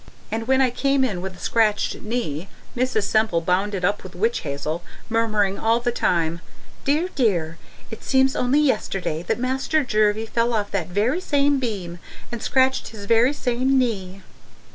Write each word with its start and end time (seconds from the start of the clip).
And 0.31 0.47
when 0.47 0.61
I 0.61 0.71
came 0.71 1.03
in 1.03 1.21
with 1.21 1.35
a 1.35 1.39
scratched 1.39 1.93
knee, 2.01 2.47
Mrs. 2.75 3.03
Semple 3.03 3.39
bound 3.41 3.75
it 3.75 3.85
up 3.85 4.01
with 4.01 4.15
witch 4.15 4.39
hazel, 4.39 4.81
murmuring 5.09 5.59
all 5.59 5.79
the 5.79 5.91
time, 5.91 6.41
'Dear! 6.85 7.09
Dear! 7.13 7.57
It 7.91 8.03
seems 8.03 8.35
only 8.35 8.61
yesterday 8.61 9.21
that 9.21 9.37
Master 9.37 9.83
Jervie 9.83 10.25
fell 10.25 10.55
off 10.55 10.71
that 10.71 10.87
very 10.87 11.21
same 11.21 11.59
beam 11.59 11.99
and 12.31 12.41
scratched 12.41 12.91
this 12.91 13.05
very 13.05 13.31
same 13.31 13.77
knee.' 13.77 14.23